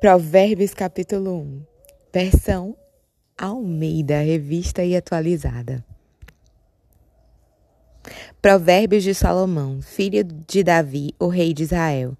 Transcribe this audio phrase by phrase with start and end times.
[0.00, 1.62] Provérbios capítulo 1,
[2.14, 2.76] versão
[3.36, 5.84] Almeida, revista e atualizada.
[8.40, 12.16] Provérbios de Salomão, filho de Davi, o rei de Israel.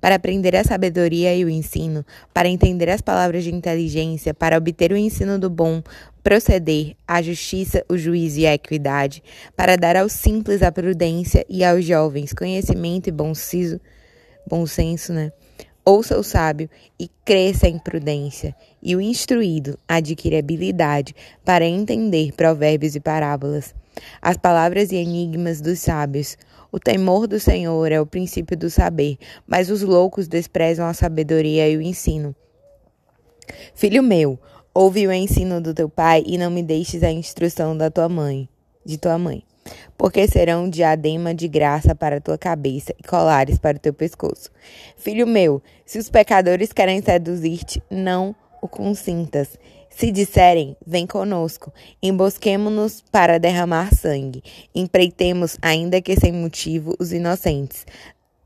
[0.00, 2.02] Para aprender a sabedoria e o ensino,
[2.32, 5.82] para entender as palavras de inteligência, para obter o ensino do bom
[6.22, 9.22] proceder, a justiça, o juízo e a equidade,
[9.54, 13.78] para dar aos simples a prudência e aos jovens conhecimento e bom senso,
[14.48, 15.30] bom senso, né?
[15.90, 16.68] Ouça o sábio
[17.00, 23.74] e cresça em prudência, e o instruído adquire habilidade para entender provérbios e parábolas.
[24.20, 26.36] As palavras e enigmas dos sábios.
[26.70, 29.16] O temor do Senhor é o princípio do saber,
[29.46, 32.36] mas os loucos desprezam a sabedoria e o ensino.
[33.74, 34.38] Filho meu,
[34.74, 38.46] ouve o ensino do teu pai e não me deixes a instrução da tua mãe,
[38.84, 39.42] de tua mãe
[39.98, 44.48] porque serão diadema de graça para a tua cabeça e colares para o teu pescoço.
[44.96, 49.58] Filho meu, se os pecadores querem seduzir-te, não o consintas.
[49.90, 57.84] Se disserem, vem conosco, embosquemo-nos para derramar sangue, empreitemos, ainda que sem motivo, os inocentes.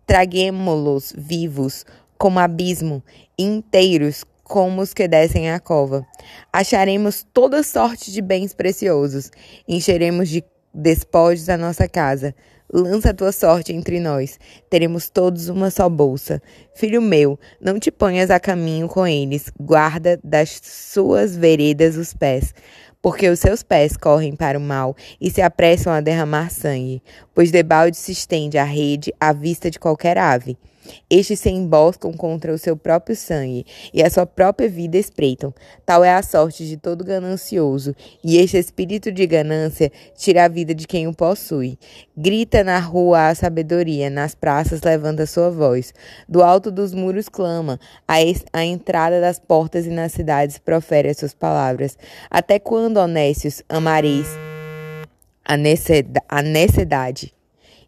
[0.06, 1.84] Traguemo-los vivos,
[2.16, 3.02] como abismo,
[3.38, 6.06] inteiros, como os que descem a cova.
[6.50, 9.30] Acharemos toda sorte de bens preciosos,
[9.68, 10.42] encheremos de
[10.74, 12.34] despojos a nossa casa.
[12.72, 14.38] Lança a tua sorte entre nós,
[14.70, 16.40] teremos todos uma só bolsa.
[16.74, 22.54] Filho meu, não te ponhas a caminho com eles, guarda das suas veredas os pés,
[23.02, 27.02] porque os seus pés correm para o mal e se apressam a derramar sangue,
[27.34, 30.56] pois debalde se estende a rede à vista de qualquer ave.
[31.08, 35.54] Estes se emboscam contra o seu próprio sangue e a sua própria vida espreitam.
[35.84, 40.74] Tal é a sorte de todo ganancioso, e este espírito de ganância tira a vida
[40.74, 41.78] de quem o possui.
[42.16, 45.92] Grita na rua a sabedoria, nas praças levanta sua voz.
[46.28, 51.34] Do alto dos muros clama, a entrada das portas e nas cidades profere as suas
[51.34, 51.96] palavras.
[52.30, 54.28] Até quando, honestos, amareis
[55.44, 55.56] a
[56.42, 57.34] necessidade?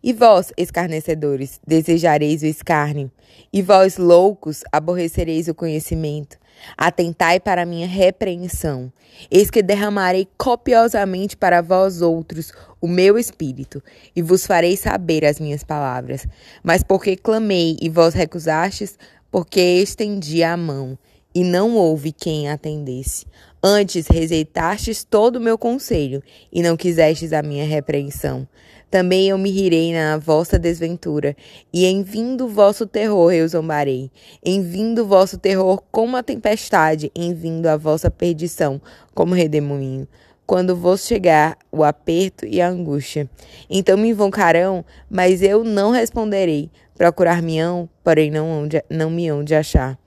[0.06, 3.10] E vós, escarnecedores, desejareis o escárnio,
[3.50, 6.37] e vós, loucos, aborrecereis o conhecimento.
[6.76, 8.92] Atentai para a minha repreensão.
[9.31, 13.82] Eis que derramarei copiosamente para vós outros o meu espírito,
[14.15, 16.26] e vos farei saber as minhas palavras.
[16.62, 18.98] Mas porque clamei e vós recusastes,
[19.31, 20.98] porque estendi a mão,
[21.34, 23.27] e não houve quem atendesse.
[23.62, 26.22] Antes rejeitastes todo o meu conselho,
[26.53, 28.47] e não quisestes a minha repreensão.
[28.91, 31.34] Também eu me rirei na vossa desventura,
[31.72, 34.11] e em vindo vosso terror eu zombarei.
[34.45, 38.81] Em vindo vosso terror como a tempestade, em vindo a vossa perdição
[39.12, 40.06] como redemoinho.
[40.47, 43.28] Quando vos chegar o aperto e a angústia.
[43.69, 46.71] Então me invocarão, mas eu não responderei.
[46.97, 49.99] Procurar-me-ão, porém não, não me hão de achar.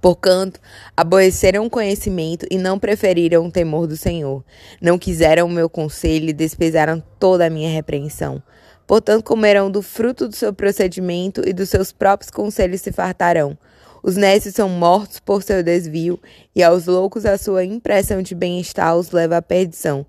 [0.00, 0.60] Porquanto,
[0.96, 4.44] aborreceram o conhecimento e não preferiram o temor do Senhor.
[4.80, 8.42] Não quiseram o meu conselho e desprezaram toda a minha repreensão.
[8.86, 13.58] Portanto, comerão do fruto do seu procedimento e dos seus próprios conselhos se fartarão.
[14.02, 16.18] Os nécios são mortos por seu desvio,
[16.54, 20.06] e aos loucos a sua impressão de bem-estar os leva à perdição.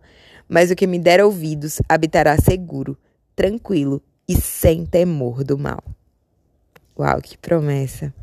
[0.48, 2.98] Mas o que me der ouvidos habitará seguro,
[3.36, 5.84] tranquilo e sem temor do mal.
[6.98, 8.14] Uau, que promessa!